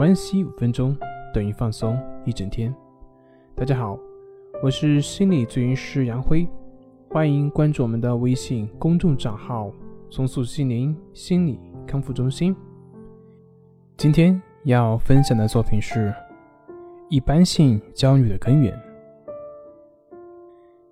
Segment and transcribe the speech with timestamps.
[0.00, 0.96] 关系五分钟
[1.30, 2.74] 等于放松一整天。
[3.54, 3.98] 大家好，
[4.62, 6.48] 我是心理咨询师杨辉，
[7.10, 9.70] 欢迎关注我们的微信公众账号
[10.08, 12.56] “松塑心灵心理康复中心”。
[13.98, 16.14] 今天要分享的作品是
[17.10, 18.74] 一般性焦虑的根源。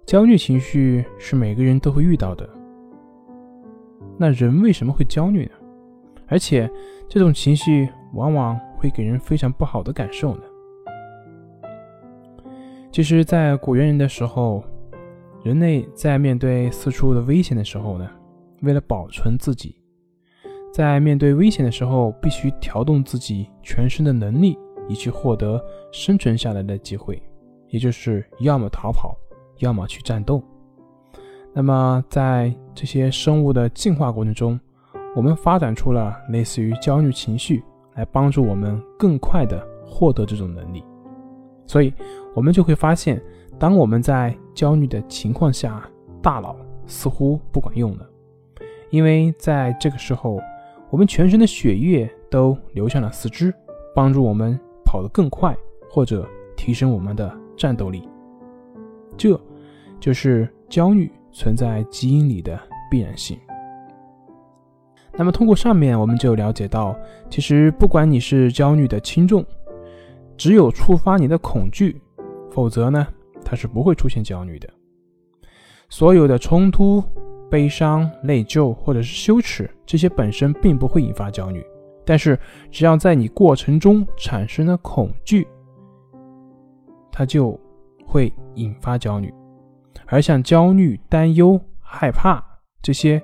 [0.04, 2.46] 焦虑情绪是每个人都会遇到的。
[4.18, 5.52] 那人为什么会焦虑呢？
[6.29, 6.70] 而且
[7.08, 10.42] 这种情绪往往会给人非常不好的感受呢。
[12.92, 14.62] 其实，在古猿人的时候，
[15.42, 18.10] 人类在面对四处的危险的时候呢，
[18.62, 19.77] 为了保存自己，
[20.73, 27.23] 在面对危险的时候，必须调动自己全身的能力，以去获得生存下来的机会，
[27.68, 29.16] 也就是要么逃跑，
[29.59, 30.42] 要么去战斗。
[31.52, 34.59] 那么，在这些生物的进化过程中，
[35.18, 37.60] 我们发展出了类似于焦虑情绪，
[37.96, 40.80] 来帮助我们更快的获得这种能力。
[41.66, 41.92] 所以，
[42.36, 43.20] 我们就会发现，
[43.59, 45.82] 当我们在焦虑的情况下，
[46.23, 46.54] 大脑
[46.87, 48.09] 似乎不管用了，
[48.90, 50.40] 因为在这个时候，
[50.88, 53.52] 我们全身的血液都流向了四肢，
[53.96, 55.52] 帮助我们跑得更快，
[55.90, 56.24] 或者
[56.56, 58.09] 提升我们的战斗力。
[59.16, 59.37] 这，
[59.98, 62.56] 就是焦虑存在基因里的
[62.88, 63.37] 必然性。
[65.19, 66.97] 那么，通过上面我们就了解到，
[67.28, 69.44] 其实不管你是焦虑的轻重，
[70.37, 72.00] 只有触发你的恐惧，
[72.53, 73.05] 否则呢，
[73.44, 74.69] 它是不会出现焦虑的。
[75.89, 77.03] 所有的冲突、
[77.50, 81.66] 悲伤、内疚或者是羞耻，这些本身并不会引发焦虑，
[82.05, 82.39] 但是
[82.71, 85.49] 只要在你过程中产生了恐惧，
[87.11, 87.59] 它就
[88.06, 89.34] 会引发焦虑。
[90.06, 92.41] 而像焦虑、担忧、害怕
[92.81, 93.21] 这些。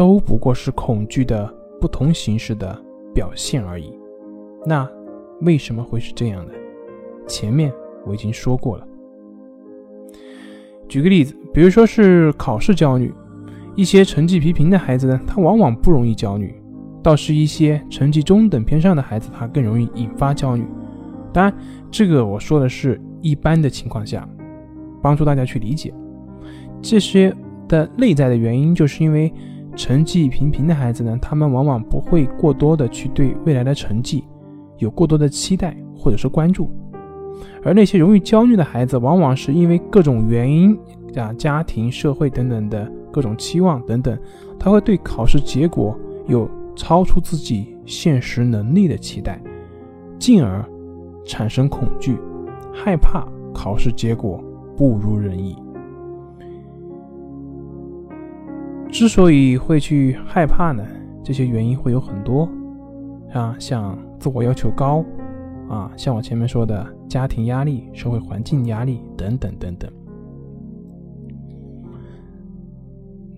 [0.00, 2.74] 都不过是恐惧的不同形式的
[3.14, 3.92] 表现而已。
[4.64, 4.88] 那
[5.42, 6.54] 为什么会是这样的？
[7.28, 7.70] 前面
[8.06, 8.88] 我已经说过了。
[10.88, 13.12] 举个例子，比如说是考试焦虑，
[13.76, 16.48] 一些成绩平平的孩子呢，他往往不容易焦虑；
[17.02, 20.64] 倒是一些成绩中等偏上的孩子，他更容易引发焦虑。
[21.30, 21.54] 当然，
[21.90, 24.26] 这个我说的是一般的情况下，
[25.02, 25.92] 帮助大家去理解
[26.80, 27.36] 这些
[27.68, 29.30] 的内在的原因，就是因为。
[29.80, 34.22] 成绩平平的孩子呢，他们往往不会过多的去对未来的成绩
[34.76, 36.70] 有过多的期待或者是关注，
[37.64, 40.78] 而那些容易焦虑的孩子，往往是因为各种原因
[41.16, 44.18] 啊，家庭、社会等等的各种期望等等，
[44.58, 49.40] 他会对考试结果有超出自己现实能力的期待，
[50.18, 50.62] 进而
[51.24, 52.18] 产生恐惧，
[52.70, 54.44] 害怕考试结果
[54.76, 55.56] 不如人意。
[58.92, 60.84] 之所以会去害怕呢，
[61.24, 62.48] 这些原因会有很多，
[63.32, 65.04] 啊，像自我要求高，
[65.68, 69.90] 啊，像我前面说的家庭压力、社会环境压力等等等等。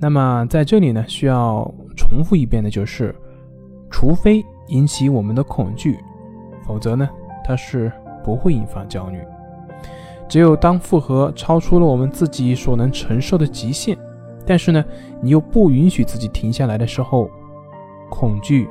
[0.01, 1.63] 那么在这里呢，需要
[1.97, 3.15] 重复一遍的就是，
[3.89, 5.97] 除非引起我们的恐惧，
[6.67, 7.09] 否则呢，
[7.45, 7.93] 它是
[8.25, 9.19] 不会引发焦虑。
[10.29, 13.97] 只有当负荷超出了我们自己所能承受的极限。
[14.45, 14.85] 但是呢，
[15.21, 17.31] 你又不允许自己停下来的时候，
[18.11, 18.69] 恐惧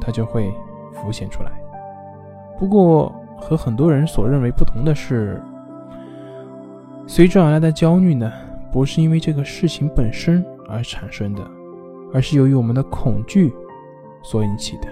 [0.00, 0.52] 它就会
[0.92, 1.50] 浮现出来。
[2.58, 5.42] 不过和很多人所认为不同的是，
[7.06, 8.30] 随之而来的焦虑呢，
[8.70, 11.42] 不是因为这个事情本身而产生的，
[12.12, 13.52] 而是由于我们的恐惧
[14.22, 14.88] 所引起的。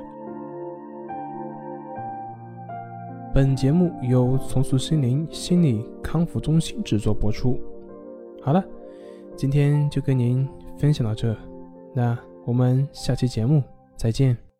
[3.35, 7.61] 本节目由重塑心灵心理康复中心制作播出。
[8.43, 8.65] 好了。
[9.37, 10.49] 今天就跟您
[10.79, 11.37] 分享到这，
[11.95, 13.63] 那我们下期节目
[13.97, 14.52] 再见。